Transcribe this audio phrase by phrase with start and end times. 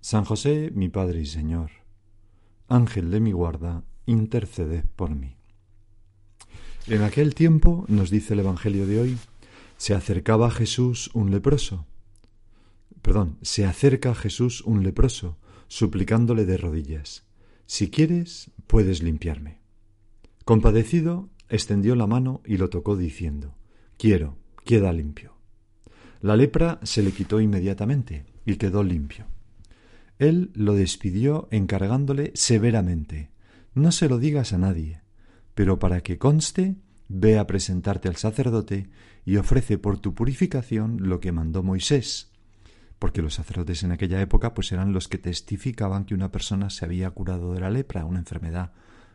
[0.00, 1.70] San José, mi Padre y Señor,
[2.68, 5.36] Ángel de mi guarda, interceded por mí.
[6.86, 9.18] En aquel tiempo, nos dice el Evangelio de hoy,
[9.76, 11.86] se acercaba a Jesús un leproso.
[13.02, 15.36] Perdón, se acerca a Jesús un leproso,
[15.68, 17.24] suplicándole de rodillas,
[17.66, 19.60] Si quieres, puedes limpiarme.
[20.46, 23.54] Compadecido, extendió la mano y lo tocó diciendo,
[23.98, 25.34] Quiero, queda limpio.
[26.22, 29.26] La lepra se le quitó inmediatamente y quedó limpio.
[30.20, 33.30] Él lo despidió encargándole severamente
[33.72, 35.00] No se lo digas a nadie,
[35.54, 36.76] pero para que conste,
[37.08, 38.90] ve a presentarte al sacerdote
[39.24, 42.32] y ofrece por tu purificación lo que mandó Moisés,
[42.98, 46.84] porque los sacerdotes en aquella época pues eran los que testificaban que una persona se
[46.84, 48.72] había curado de la lepra, una enfermedad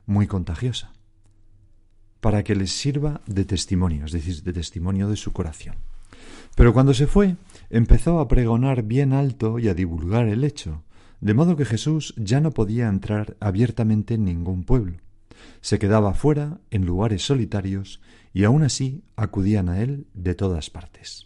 [0.07, 0.91] muy contagiosa,
[2.19, 5.75] para que les sirva de testimonio, es decir, de testimonio de su curación.
[6.55, 7.35] Pero cuando se fue,
[7.69, 10.81] empezó a pregonar bien alto y a divulgar el hecho,
[11.25, 14.97] de modo que Jesús ya no podía entrar abiertamente en ningún pueblo.
[15.59, 17.99] Se quedaba fuera, en lugares solitarios,
[18.31, 21.25] y aun así acudían a él de todas partes.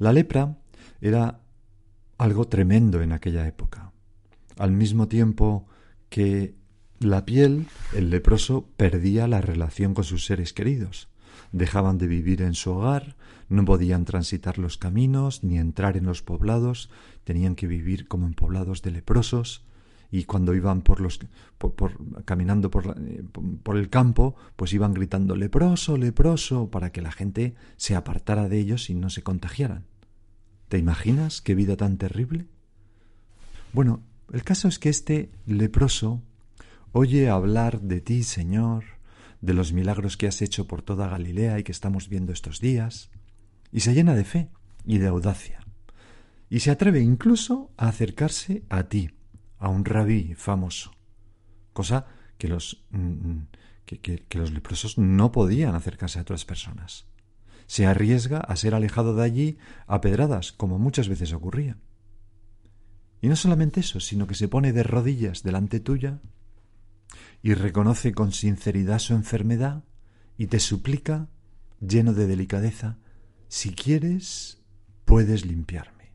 [0.00, 0.58] La lepra
[1.00, 1.42] era
[2.18, 3.92] algo tremendo en aquella época.
[4.58, 5.68] Al mismo tiempo
[6.08, 6.56] que
[6.98, 11.08] la piel, el leproso perdía la relación con sus seres queridos.
[11.52, 13.16] Dejaban de vivir en su hogar,
[13.48, 16.90] no podían transitar los caminos ni entrar en los poblados,
[17.24, 19.64] tenían que vivir como en poblados de leprosos
[20.10, 21.20] y cuando iban por los
[21.58, 23.24] por, caminando por, eh,
[23.62, 28.58] por el campo, pues iban gritando leproso, leproso para que la gente se apartara de
[28.58, 29.84] ellos y no se contagiaran.
[30.68, 32.46] ¿Te imaginas qué vida tan terrible?
[33.72, 34.02] Bueno,
[34.32, 36.22] el caso es que este leproso
[36.92, 38.84] oye hablar de ti, Señor,
[39.40, 43.10] de los milagros que has hecho por toda Galilea y que estamos viendo estos días,
[43.72, 44.50] y se llena de fe
[44.84, 45.60] y de audacia,
[46.48, 49.10] y se atreve incluso a acercarse a ti,
[49.58, 50.92] a un rabí famoso,
[51.72, 52.06] cosa
[52.38, 53.48] que los, mm, mm,
[53.84, 57.06] que, los leprosos no podían acercarse a otras personas.
[57.66, 61.78] Se arriesga a ser alejado de allí a pedradas, como muchas veces ocurría.
[63.20, 66.20] Y no solamente eso, sino que se pone de rodillas delante tuya
[67.46, 69.84] y reconoce con sinceridad su enfermedad
[70.36, 71.28] y te suplica,
[71.78, 72.98] lleno de delicadeza,
[73.46, 74.64] si quieres,
[75.04, 76.10] puedes limpiarme.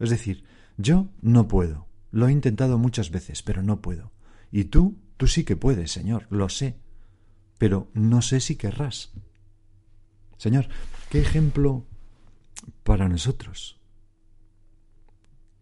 [0.00, 0.42] Es decir,
[0.76, 1.86] yo no puedo.
[2.10, 4.10] Lo he intentado muchas veces, pero no puedo.
[4.50, 6.80] Y tú, tú sí que puedes, Señor, lo sé.
[7.56, 9.12] Pero no sé si querrás.
[10.36, 10.66] Señor,
[11.10, 11.86] qué ejemplo
[12.82, 13.78] para nosotros.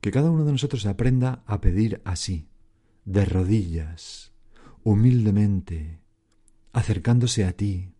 [0.00, 2.48] Que cada uno de nosotros aprenda a pedir así,
[3.04, 4.31] de rodillas,
[4.84, 6.00] humildemente,
[6.72, 7.92] acercándose a ti,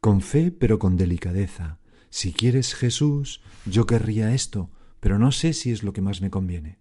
[0.00, 1.78] con fe pero con delicadeza,
[2.10, 4.70] si quieres Jesús, yo querría esto,
[5.00, 6.78] pero no sé si es lo que más me conviene.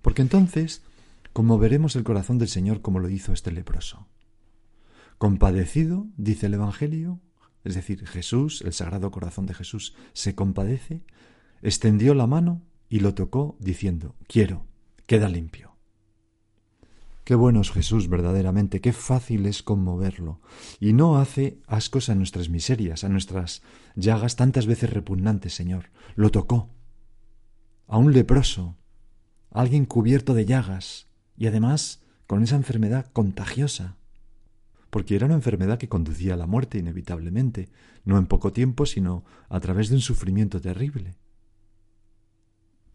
[0.00, 0.82] Porque entonces
[1.32, 4.06] conmoveremos el corazón del Señor como lo hizo este leproso.
[5.18, 7.20] Compadecido, dice el Evangelio,
[7.64, 11.02] es decir, Jesús, el Sagrado Corazón de Jesús, se compadece,
[11.62, 14.66] extendió la mano y lo tocó diciendo, quiero,
[15.06, 15.75] queda limpio.
[17.26, 20.40] Qué bueno es Jesús verdaderamente, qué fácil es conmoverlo.
[20.78, 23.62] Y no hace ascos a nuestras miserias, a nuestras
[23.96, 25.86] llagas tantas veces repugnantes, Señor.
[26.14, 26.70] Lo tocó.
[27.88, 28.76] A un leproso,
[29.50, 33.96] a alguien cubierto de llagas, y además con esa enfermedad contagiosa.
[34.90, 37.70] Porque era una enfermedad que conducía a la muerte inevitablemente,
[38.04, 41.16] no en poco tiempo, sino a través de un sufrimiento terrible.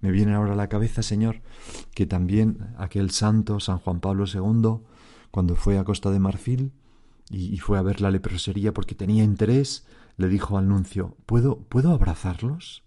[0.02, 1.42] Me viene ahora a la cabeza, Señor,
[1.94, 4.84] que también aquel santo, San Juan Pablo II,
[5.32, 6.74] cuando fue a Costa de Marfil
[7.30, 9.86] y, fue a ver la leprosería porque tenía interés,
[10.18, 12.84] le dijo al nuncio, ¿puedo, ¿puedo abrazarlos?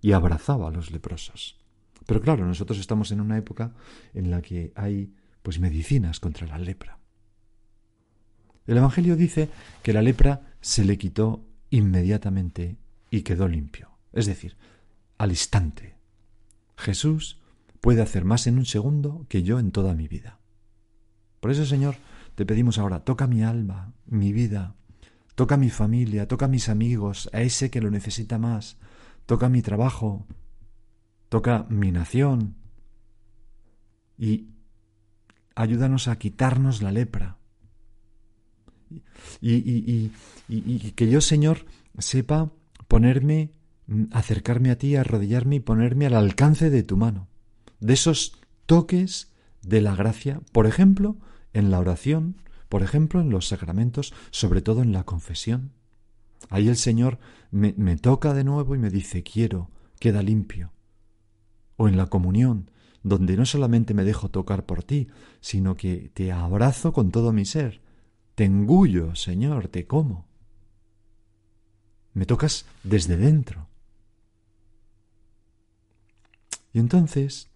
[0.00, 1.56] y abrazaba a los leprosos.
[2.06, 3.74] Pero claro, nosotros estamos en una época
[4.14, 5.12] en la que hay
[5.42, 6.98] pues medicinas contra la lepra.
[8.66, 9.48] El Evangelio dice
[9.82, 12.76] que la lepra se le quitó inmediatamente
[13.10, 14.56] y quedó limpio, es decir,
[15.16, 15.96] al instante.
[16.78, 17.40] Jesús
[17.80, 20.38] puede hacer más en un segundo que yo en toda mi vida.
[21.40, 21.96] Por eso, Señor,
[22.36, 24.76] te pedimos ahora, toca mi alma, mi vida,
[25.34, 28.78] toca mi familia, toca mis amigos, a ese que lo necesita más,
[29.26, 30.26] toca mi trabajo,
[31.28, 32.56] toca mi nación
[34.16, 34.50] y
[35.56, 37.38] ayúdanos a quitarnos la lepra.
[39.40, 40.12] Y, y,
[40.48, 41.66] y, que yo, Señor,
[41.98, 42.52] sepa
[42.86, 43.52] ponerme,
[44.12, 47.28] acercarme a ti, arrodillarme y ponerme al alcance de tu mano,
[47.80, 49.32] de esos toques
[49.62, 51.16] de la gracia, por ejemplo,
[51.52, 52.36] en la oración,
[52.68, 55.72] por ejemplo, en los sacramentos, sobre todo en la confesión.
[56.50, 57.18] Ahí el Señor
[57.50, 60.72] me, me toca de nuevo y me dice, quiero, queda limpio.
[61.76, 62.70] O en la comunión,
[63.02, 65.08] donde no solamente me dejo tocar por ti,
[65.40, 67.80] sino que te abrazo con todo mi ser.
[68.34, 70.26] Te engullo, Señor, te como.
[72.12, 73.68] Me tocas desde dentro.
[76.72, 77.48] Y entonces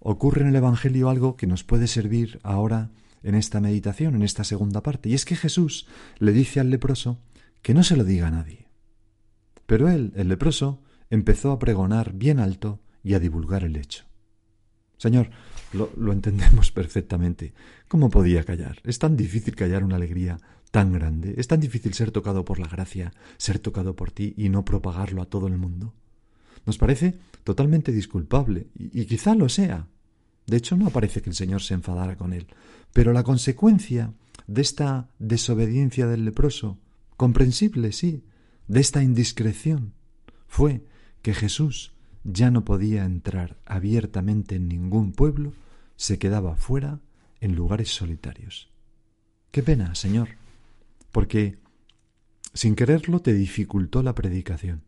[0.00, 2.90] ocurre en el Evangelio algo que nos puede servir ahora
[3.22, 5.86] en esta meditación, en esta segunda parte, y es que Jesús
[6.18, 7.18] le dice al leproso
[7.62, 8.66] que no se lo diga a nadie.
[9.66, 14.04] Pero él, el leproso, empezó a pregonar bien alto y a divulgar el hecho.
[14.98, 15.30] Señor,
[15.72, 17.52] lo, entendemos perfectamente.
[17.88, 18.78] ¿Cómo podía callar?
[18.84, 20.38] Es tan difícil callar una alegría
[20.70, 21.34] tan grande.
[21.36, 25.22] Es tan difícil ser tocado por la gracia, ser tocado por ti y no propagarlo
[25.22, 25.94] a todo el mundo.
[26.66, 29.86] Nos parece totalmente disculpable, y, quizá lo sea,
[30.46, 32.46] de hecho, no parece que el Señor se enfadara con él.
[32.92, 34.12] Pero la consecuencia
[34.46, 36.78] de esta desobediencia del leproso,
[37.16, 38.24] comprensible, sí,
[38.68, 39.94] de esta indiscreción,
[40.46, 40.84] fue
[41.22, 41.92] que Jesús
[42.24, 45.52] ya no podía entrar abiertamente en ningún pueblo,
[45.96, 47.00] se quedaba fuera
[47.40, 48.70] en lugares solitarios.
[49.50, 50.30] Qué pena, Señor,
[51.12, 51.58] porque
[52.54, 54.83] sin quererlo te dificultó la predicación.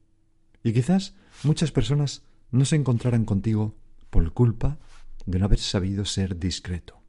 [0.67, 1.15] Y quizás
[1.45, 3.77] muchas personas no se encontraran contigo
[4.11, 4.79] por culpa
[5.25, 7.01] de no haber sabido ser discreto.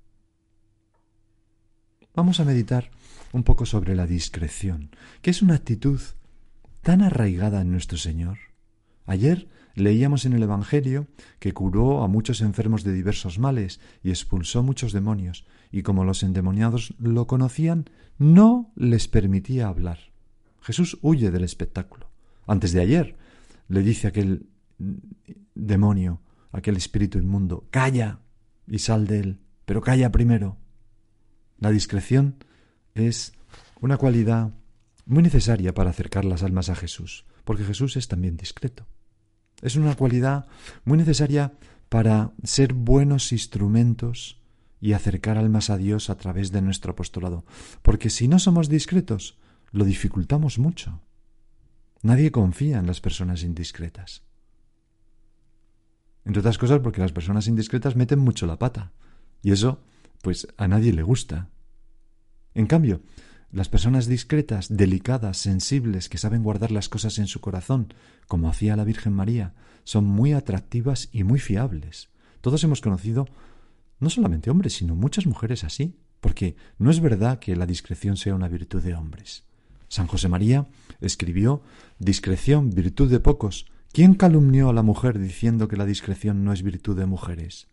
[2.13, 2.92] Vamos a meditar
[3.33, 4.92] un poco sobre la discreción,
[5.24, 6.00] que es una actitud
[6.83, 8.38] tan arraigada en nuestro Señor.
[9.07, 11.07] Ayer leíamos en el Evangelio
[11.39, 16.21] que curó a muchos enfermos de diversos males y expulsó muchos demonios, y como los
[16.21, 17.89] endemoniados lo conocían,
[18.19, 19.98] no les permitía hablar.
[20.62, 22.12] Jesús huye del espectáculo.
[22.45, 23.18] Antes de ayer
[23.67, 24.49] le dice aquel
[25.55, 26.21] demonio,
[26.51, 28.19] aquel espíritu inmundo, calla
[28.67, 30.57] y sal de él, pero calla primero.
[31.59, 32.43] La discreción
[32.93, 33.33] es
[33.81, 34.53] una cualidad
[35.05, 38.85] muy necesaria para acercar las almas a Jesús, porque Jesús es también discreto.
[39.61, 40.47] Es una cualidad
[40.85, 41.53] muy necesaria
[41.89, 44.41] para ser buenos instrumentos
[44.79, 47.45] y acercar almas a Dios a través de nuestro apostolado,
[47.81, 49.37] porque si no somos discretos,
[49.71, 51.01] lo dificultamos mucho.
[52.03, 54.23] Nadie confía en las personas indiscretas.
[56.25, 58.91] Entre otras cosas porque las personas indiscretas meten mucho la pata.
[59.41, 59.81] Y eso,
[60.21, 61.49] pues, a nadie le gusta.
[62.53, 63.01] En cambio,
[63.51, 67.94] las personas discretas, delicadas, sensibles, que saben guardar las cosas en su corazón,
[68.27, 69.53] como hacía la Virgen María,
[69.85, 72.10] son muy atractivas y muy fiables.
[72.41, 73.25] Todos hemos conocido
[74.00, 78.36] no solamente hombres, sino muchas mujeres así, porque no es verdad que la discreción sea
[78.36, 79.47] una virtud de hombres.
[79.88, 80.67] San José María
[81.01, 81.62] escribió
[82.00, 86.62] Discreción, virtud de pocos, ¿Quién calumnió a la mujer diciendo que la discreción no es
[86.62, 87.67] virtud de mujeres?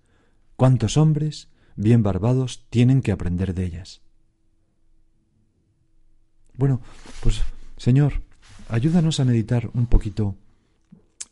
[0.57, 4.01] ¿Cuántos hombres, bien barbados, tienen que aprender de ellas?
[6.57, 6.81] Bueno,
[7.21, 7.43] pues
[7.77, 8.23] Señor,
[8.69, 10.37] ayúdanos a meditar un poquito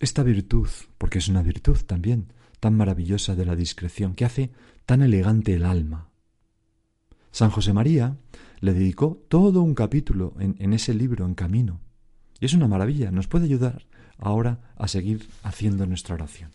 [0.00, 4.50] esta virtud, porque es una virtud también tan maravillosa de la discreción, que hace
[4.84, 6.10] tan elegante el alma.
[7.30, 8.16] San José María
[8.62, 11.80] le dedicó todo un capítulo en, en ese libro, en camino.
[12.40, 13.84] Y es una maravilla, nos puede ayudar
[14.18, 16.52] ahora a seguir haciendo nuestra oración.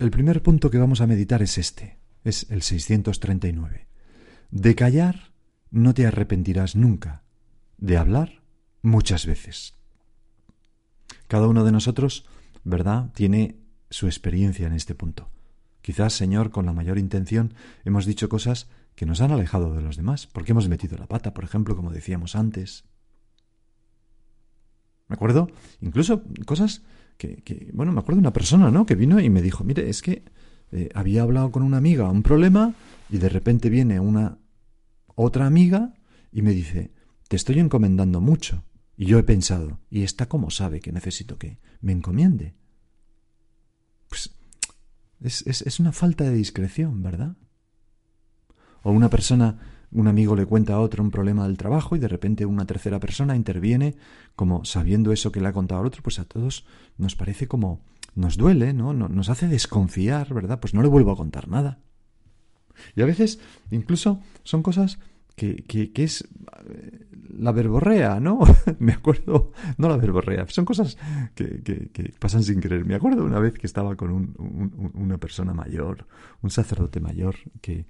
[0.00, 3.86] El primer punto que vamos a meditar es este, es el 639.
[4.50, 5.30] De callar
[5.70, 7.22] no te arrepentirás nunca,
[7.78, 8.42] de hablar
[8.82, 9.74] muchas veces.
[11.28, 12.26] Cada uno de nosotros,
[12.64, 13.56] ¿verdad?, tiene
[13.88, 15.30] su experiencia en este punto.
[15.80, 19.96] Quizás, Señor, con la mayor intención hemos dicho cosas que nos han alejado de los
[19.96, 22.84] demás, porque hemos metido la pata, por ejemplo, como decíamos antes,
[25.06, 25.48] me acuerdo
[25.80, 26.82] incluso cosas
[27.18, 28.84] que, bueno, me acuerdo de una persona, ¿no?
[28.84, 30.24] Que vino y me dijo, mire, es que
[30.72, 32.74] eh, había hablado con una amiga un problema
[33.08, 34.38] y de repente viene una
[35.14, 35.94] otra amiga
[36.32, 36.92] y me dice,
[37.28, 38.64] te estoy encomendando mucho,
[38.98, 42.54] Y yo he pensado, ¿y esta cómo sabe que necesito que me encomiende?
[44.08, 44.30] Pues
[45.20, 47.36] es, es, es una falta de discreción, ¿verdad?
[48.82, 49.58] O una persona,
[49.92, 53.00] un amigo le cuenta a otro un problema del trabajo y de repente una tercera
[53.00, 53.96] persona interviene
[54.34, 56.66] como sabiendo eso que le ha contado al otro, pues a todos
[56.98, 57.80] nos parece como
[58.14, 58.92] nos duele, ¿no?
[58.94, 60.58] Nos hace desconfiar, ¿verdad?
[60.58, 61.80] Pues no le vuelvo a contar nada.
[62.94, 63.40] Y a veces
[63.70, 64.98] incluso son cosas
[65.36, 66.26] que, que, es
[66.70, 67.06] eh,
[67.38, 68.40] la verborrea, ¿no?
[68.78, 70.96] Me acuerdo, no la verborrea, son cosas
[71.34, 72.86] que, que, pasan sin querer.
[72.86, 76.06] Me acuerdo una vez que estaba con un, una persona mayor,
[76.40, 77.84] un sacerdote mayor, que,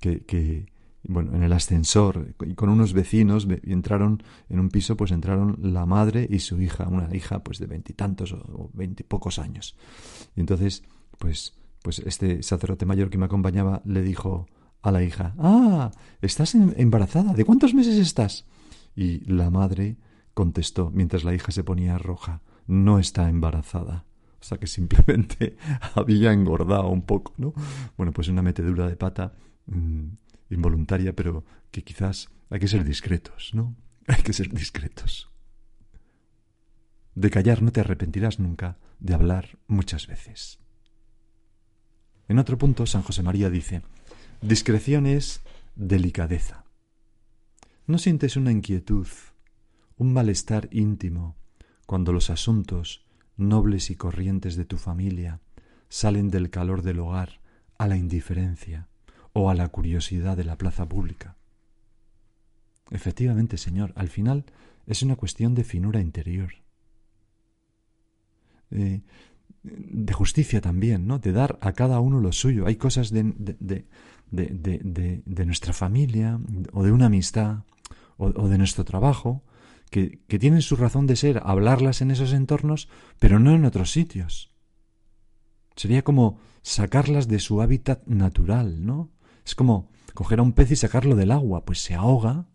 [0.00, 0.66] que,
[1.04, 5.86] bueno, en el ascensor y con unos vecinos entraron en un piso, pues entraron la
[5.86, 9.76] madre y su hija, una hija pues de veintitantos o veintipocos años.
[10.34, 10.82] Y entonces,
[11.18, 14.46] pues, pues este sacerdote mayor que me acompañaba le dijo,
[14.86, 15.90] a la hija, Ah,
[16.22, 17.32] estás embarazada.
[17.34, 18.46] ¿De cuántos meses estás?
[18.94, 19.96] Y la madre
[20.32, 24.04] contestó, mientras la hija se ponía roja, No está embarazada.
[24.40, 25.56] O sea que simplemente
[25.94, 27.52] había engordado un poco, ¿no?
[27.96, 29.34] Bueno, pues una metedura de pata
[29.66, 30.08] mm,
[30.50, 33.74] involuntaria, pero que quizás hay que ser discretos, ¿no?
[34.08, 35.28] Hay que ser discretos.
[37.16, 40.60] De callar no te arrepentirás nunca, de hablar muchas veces.
[42.28, 43.82] En otro punto, San José María dice,
[44.42, 45.42] Discreción es
[45.74, 46.64] delicadeza.
[47.86, 49.08] ¿No sientes una inquietud,
[49.96, 51.36] un malestar íntimo,
[51.86, 53.06] cuando los asuntos
[53.36, 55.40] nobles y corrientes de tu familia
[55.88, 57.40] salen del calor del hogar
[57.78, 58.88] a la indiferencia
[59.36, 61.36] o a la curiosidad de la plaza pública?
[62.90, 64.46] Efectivamente, Señor, al final
[64.86, 66.54] es una cuestión de finura interior.
[68.70, 69.02] Eh,
[69.62, 71.18] de justicia también, ¿no?
[71.18, 72.66] De dar a cada uno lo suyo.
[72.66, 73.84] Hay cosas de, de,
[74.30, 76.40] de, nuestra familia
[76.72, 77.64] o de una amistad
[78.16, 79.42] o, de nuestro trabajo
[79.90, 82.88] que, que, tienen su razón de ser hablarlas en esos entornos,
[83.18, 84.50] pero no en otros sitios.
[85.74, 89.10] Sería como sacarlas de su hábitat natural, ¿no?
[89.46, 92.46] Es como coger a un pez y sacarlo del agua, pues se ahoga,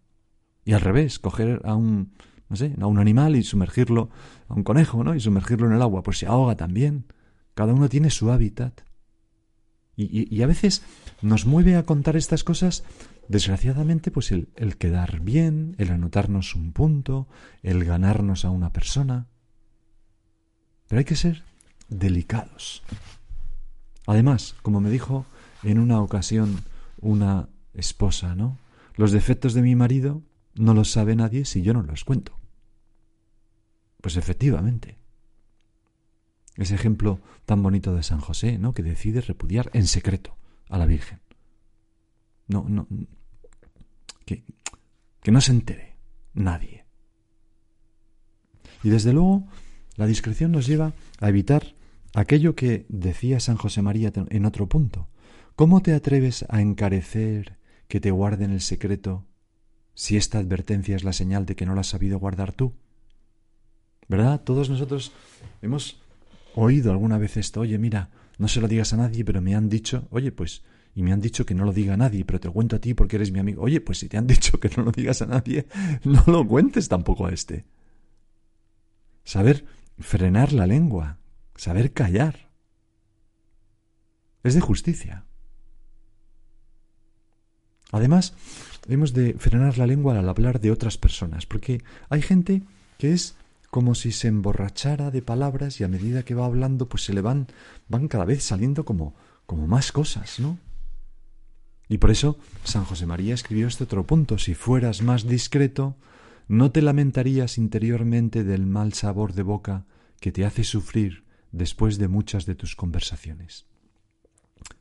[0.65, 2.11] y al revés, coger a un,
[2.49, 4.09] no sé, a un animal y sumergirlo,
[4.47, 5.15] a un conejo, ¿no?
[5.15, 7.05] Y sumergirlo en el agua, pues se ahoga también.
[7.53, 8.81] Cada uno tiene su hábitat.
[9.95, 10.83] Y, a veces
[11.21, 12.83] nos mueve a contar estas cosas,
[13.27, 17.27] desgraciadamente, pues el, el quedar bien, el anotarnos un punto,
[17.61, 19.27] el ganarnos a una persona.
[20.87, 21.43] Pero hay que ser
[21.89, 22.81] delicados.
[24.07, 25.25] Además, como me dijo
[25.61, 26.63] en una ocasión
[27.01, 28.57] una esposa, ¿no?
[28.95, 30.21] Los defectos de mi marido
[30.55, 32.37] no los sabe nadie si yo no los cuento.
[34.01, 34.97] Pues efectivamente,
[36.57, 38.73] ese ejemplo tan bonito de San José, ¿no?
[38.73, 40.35] Que decide repudiar en secreto
[40.69, 41.21] a la Virgen.
[42.47, 42.87] No, no,
[44.25, 44.43] que,
[45.21, 45.95] que no se entere
[46.33, 46.85] nadie.
[48.83, 49.47] Y desde luego,
[49.95, 51.75] la discreción nos lleva a evitar
[52.13, 55.07] aquello que decía San José María en otro punto.
[55.55, 59.25] ¿Cómo te atreves a encarecer que te guarden el secreto
[59.93, 62.73] si esta advertencia es la señal de que no la has sabido guardar tú?
[64.07, 64.41] ¿Verdad?
[64.41, 65.11] Todos nosotros
[65.61, 66.01] hemos
[66.55, 69.69] oído alguna vez esto, oye, mira, no se lo digas a nadie, pero me han
[69.69, 70.63] dicho, oye, pues,
[70.95, 72.79] y me han dicho que no lo diga a nadie, pero te lo cuento a
[72.79, 73.61] ti porque eres mi amigo.
[73.61, 75.67] Oye, pues si te han dicho que no lo digas a nadie,
[76.03, 77.65] no lo cuentes tampoco a este.
[79.23, 79.65] Saber
[79.99, 81.19] frenar la lengua,
[81.55, 82.49] saber callar.
[84.43, 85.25] Es de justicia.
[87.91, 88.33] Además,
[88.87, 92.63] hemos de frenar la lengua al hablar de otras personas, porque hay gente
[92.97, 93.35] que es
[93.69, 97.21] como si se emborrachara de palabras y a medida que va hablando pues se le
[97.21, 97.47] van
[97.87, 100.59] van cada vez saliendo como como más cosas, ¿no?
[101.87, 105.97] Y por eso San José María escribió este otro punto, si fueras más discreto,
[106.47, 109.85] no te lamentarías interiormente del mal sabor de boca
[110.19, 113.65] que te hace sufrir después de muchas de tus conversaciones.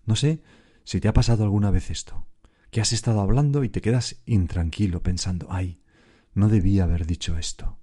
[0.04, 0.42] No sé
[0.84, 2.26] si te ha pasado alguna vez esto,
[2.70, 5.80] que has estado hablando y te quedas intranquilo pensando, ay,
[6.34, 7.78] no debía haber dicho esto.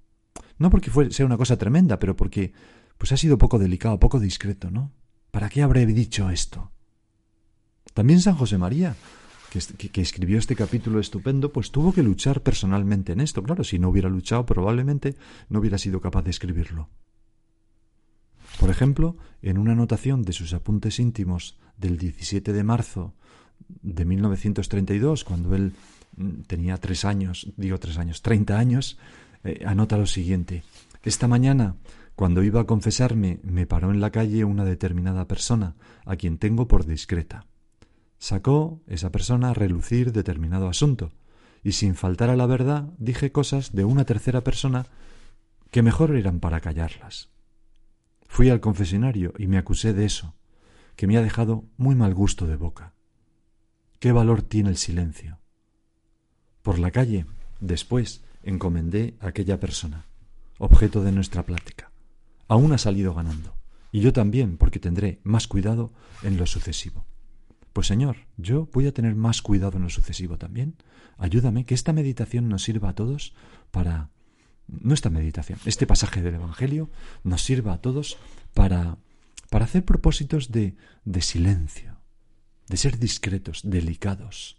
[0.57, 2.53] No porque sea una cosa tremenda, pero porque
[2.97, 4.91] pues ha sido poco delicado, poco discreto, ¿no?
[5.31, 6.71] ¿Para qué habré dicho esto?
[7.93, 8.95] También San José María,
[9.51, 13.43] que, que, escribió este capítulo estupendo, pues tuvo que luchar personalmente en esto.
[13.43, 15.15] Claro, si no hubiera luchado, probablemente
[15.49, 16.89] no hubiera sido capaz de escribirlo.
[18.59, 23.13] Por ejemplo, en una anotación de sus apuntes íntimos del 17 de marzo
[23.81, 25.73] de 1932, cuando él
[26.15, 28.97] mm, tenía tres años, digo tres años, treinta años,
[29.43, 30.63] eh, anota lo siguiente.
[31.03, 31.75] Esta mañana,
[32.15, 36.67] cuando iba a confesarme, me paró en la calle una determinada persona, a quien tengo
[36.67, 37.45] por discreta.
[38.19, 41.11] Sacó esa persona a relucir determinado asunto,
[41.63, 44.87] y sin faltar a la verdad dije cosas de una tercera persona
[45.69, 47.29] que mejor eran para callarlas.
[48.27, 50.35] Fui al confesionario y me acusé de eso,
[50.95, 52.93] que me ha dejado muy mal gusto de boca.
[53.99, 55.39] ¿Qué valor tiene el silencio?
[56.61, 57.25] Por la calle,
[57.59, 60.05] después, encomendé a aquella persona,
[60.59, 61.91] objeto de nuestra plática.
[62.47, 63.55] Aún ha salido ganando,
[63.91, 67.07] y yo también, porque tendré más cuidado en lo sucesivo.
[67.73, 70.75] Pues Señor, yo voy a tener más cuidado en lo sucesivo también.
[71.17, 73.33] Ayúdame, que esta meditación nos sirva a todos
[73.71, 74.11] para...
[74.67, 76.91] No esta meditación, este pasaje del Evangelio
[77.23, 78.17] nos sirva a todos
[78.53, 78.97] para,
[79.49, 80.75] para hacer propósitos de,
[81.05, 81.97] de silencio,
[82.67, 84.57] de ser discretos, delicados.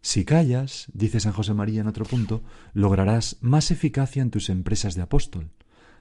[0.00, 2.42] Si callas, dice San José María en otro punto,
[2.74, 5.50] lograrás más eficacia en tus empresas de apóstol.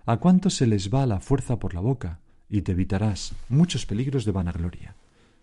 [0.05, 2.19] ¿A cuántos se les va la fuerza por la boca?
[2.47, 4.95] Y te evitarás muchos peligros de vanagloria.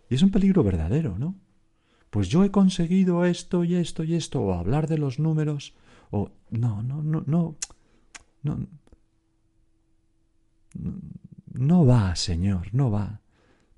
[0.08, 1.34] Y es un peligro verdadero, ¿no?
[2.10, 5.74] Pues yo he conseguido esto y esto y esto, o hablar de los números,
[6.10, 7.56] o no, no, no, no,
[8.42, 8.68] no,
[11.54, 13.22] no va, Señor, no va.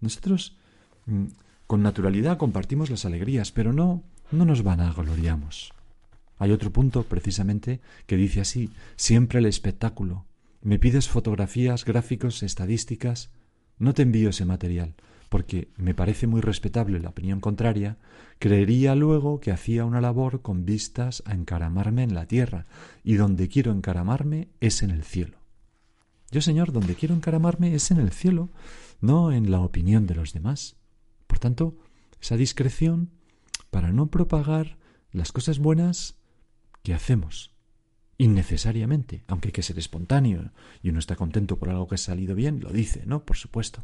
[0.01, 0.59] Nosotros
[1.67, 5.73] con naturalidad compartimos las alegrías, pero no, no nos vanagloriamos.
[6.39, 10.25] Hay otro punto, precisamente, que dice así, siempre el espectáculo.
[10.63, 13.31] Me pides fotografías, gráficos, estadísticas.
[13.79, 14.95] No te envío ese material,
[15.29, 17.99] porque me parece muy respetable la opinión contraria,
[18.39, 22.67] creería luego que hacía una labor con vistas a encaramarme en la tierra,
[23.03, 25.39] y donde quiero encaramarme es en el cielo.
[26.31, 28.49] Yo, Señor, donde quiero encaramarme es en el cielo,
[29.01, 30.77] no en la opinión de los demás.
[31.35, 31.77] Por tanto,
[32.23, 33.11] esa discreción
[33.73, 34.79] para no propagar
[35.11, 36.15] las cosas buenas
[36.85, 37.51] que hacemos
[38.19, 42.37] innecesariamente, aunque hay que ser espontáneo y uno está contento por algo que ha salido
[42.37, 43.25] bien, lo dice, ¿no?
[43.25, 43.83] Por supuesto.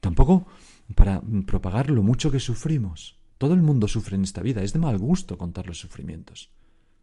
[0.00, 0.48] Tampoco
[0.96, 3.16] para propagar lo mucho que sufrimos.
[3.38, 6.50] Todo el mundo sufre en esta vida, es de mal gusto contar los sufrimientos.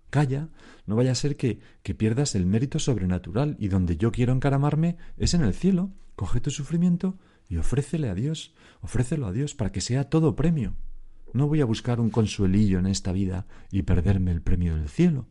[0.09, 0.49] Calla,
[0.85, 4.97] no vaya a ser que, que pierdas el mérito sobrenatural y donde yo quiero encaramarme
[5.15, 5.93] es en el cielo.
[6.17, 7.17] Coge tu sufrimiento
[7.53, 10.73] y ofrécele a Dios, ofrécelo a Dios para que sea todo premio.
[11.33, 15.27] No voy a buscar un consuelillo en esta vida y perderme el premio del cielo.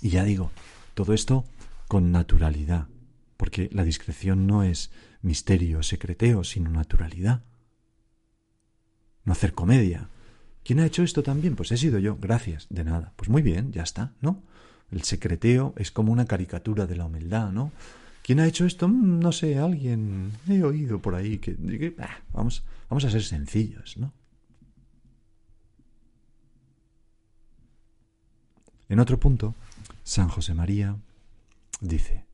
[0.00, 0.50] Y ya digo,
[0.94, 1.44] todo esto
[1.88, 2.88] con naturalidad,
[3.36, 4.90] porque la discreción no es
[5.20, 7.42] misterio, secreteo, sino naturalidad.
[9.24, 10.08] No hacer comedia,
[10.64, 11.56] ¿Quién ha hecho esto también?
[11.56, 13.14] Pues he sido yo, gracias, de nada.
[13.16, 14.42] Pues muy bien, ya está, ¿no?
[14.90, 17.72] El secreteo es como una caricatura de la humildad, ¿no?
[18.28, 18.88] ¿Quién ha hecho esto?
[18.88, 20.32] Mm, no sé, alguien.
[20.46, 21.56] He oído por ahí que.
[22.30, 24.12] vamos, vamos a ser sencillos, ¿no?
[28.90, 29.54] En otro punto,
[30.04, 30.98] San José María
[31.80, 32.26] dice: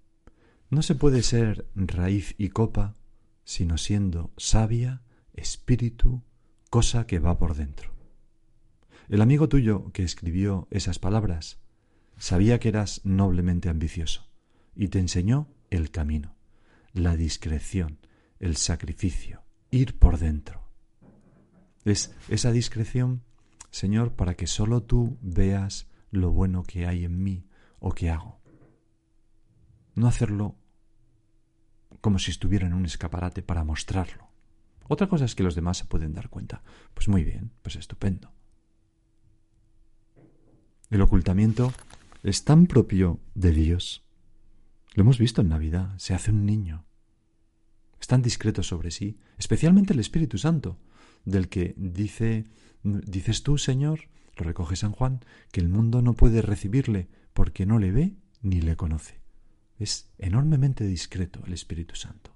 [0.69, 2.97] No se puede ser raíz y copa
[3.45, 5.01] sino siendo sabia,
[5.33, 6.23] espíritu,
[6.71, 7.93] cosa que va por dentro.
[9.09, 11.59] El amigo tuyo que escribió esas palabras
[12.19, 14.27] sabía que eras noblemente ambicioso
[14.75, 16.37] y te enseñó el camino,
[16.93, 17.99] la discreción,
[18.39, 20.69] el sacrificio, ir por dentro.
[21.85, 23.23] Es esa discreción,
[23.71, 27.47] Señor, para que sólo tú veas lo bueno que hay en mí
[27.81, 28.41] o que hago.
[29.95, 30.57] No hacerlo
[32.01, 34.29] como si estuviera en un escaparate para mostrarlo.
[34.89, 36.63] Otra cosa es que los demás se pueden dar cuenta.
[36.93, 38.33] Pues muy bien, pues estupendo.
[40.91, 41.73] El ocultamiento
[42.23, 44.04] es tan propio de Dios.
[44.95, 46.85] Lo hemos visto en Navidad, se hace un niño.
[48.01, 50.79] Es tan discreto sobre sí, especialmente el Espíritu Santo,
[51.25, 52.45] del que dice,
[52.83, 57.79] dices tú, Señor, lo recoge San Juan, que el mundo no puede recibirle porque no
[57.79, 59.21] le ve ni le conoce.
[59.79, 62.31] Es enormemente discreto el Espíritu Santo.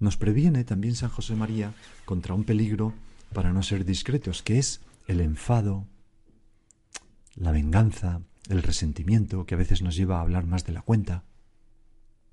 [0.00, 1.74] Nos previene también San José María
[2.06, 2.94] contra un peligro
[3.34, 5.86] para no ser discretos, que es el enfado,
[7.34, 11.24] la venganza, el resentimiento que a veces nos lleva a hablar más de la cuenta.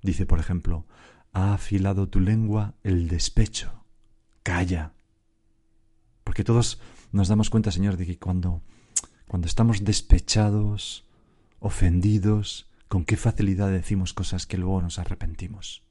[0.02, 0.86] Dice, por ejemplo,
[1.32, 3.84] ha afilado tu lengua el despecho.
[4.42, 4.92] Calla.
[6.22, 6.78] Porque todos
[7.10, 8.62] nos damos cuenta, Señor, de que cuando,
[9.26, 11.06] cuando estamos despechados,
[11.58, 15.82] ofendidos, con qué facilidad decimos cosas que luego nos arrepentimos.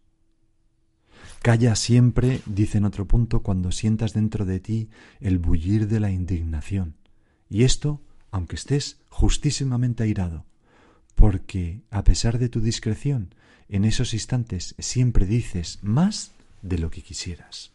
[1.42, 4.90] Calla siempre, dice en otro punto, cuando sientas dentro de ti
[5.22, 6.98] el bullir de la indignación.
[7.50, 10.46] Y esto, aunque estés justísimamente airado,
[11.16, 13.34] porque a pesar de tu discreción,
[13.68, 17.72] en esos instantes siempre dices más de lo que quisieras.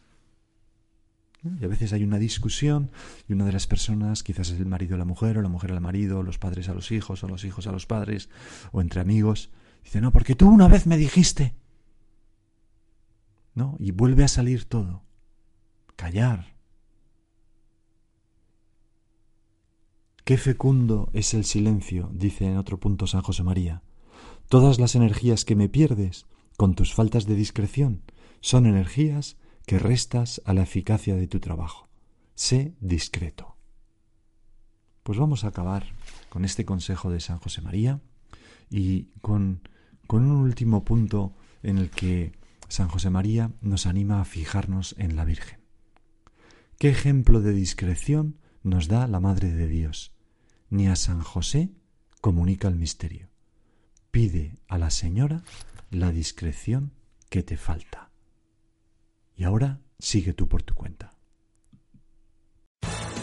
[1.59, 2.89] Y a veces hay una discusión
[3.27, 5.71] y una de las personas, quizás es el marido a la mujer, o la mujer
[5.71, 8.29] al marido, o los padres a los hijos, o los hijos a los padres,
[8.71, 9.51] o entre amigos,
[9.83, 11.53] dice, no, porque tú una vez me dijiste.
[13.55, 13.77] ¿no?
[13.79, 15.03] Y vuelve a salir todo.
[15.95, 16.54] Callar.
[20.25, 23.83] Qué fecundo es el silencio, dice en otro punto San José María.
[24.49, 26.25] Todas las energías que me pierdes
[26.57, 28.01] con tus faltas de discreción
[28.41, 31.89] son energías que restas a la eficacia de tu trabajo.
[32.33, 33.55] Sé discreto.
[35.03, 35.93] Pues vamos a acabar
[36.29, 38.01] con este consejo de San José María
[38.71, 39.61] y con,
[40.07, 42.31] con un último punto en el que
[42.67, 45.59] San José María nos anima a fijarnos en la Virgen.
[46.79, 50.14] ¿Qué ejemplo de discreción nos da la Madre de Dios?
[50.69, 51.69] Ni a San José
[52.21, 53.29] comunica el misterio.
[54.11, 55.43] Pide a la Señora
[55.91, 56.91] la discreción
[57.29, 58.11] que te falta.
[59.35, 61.14] Y ahora sigue tú por tu cuenta.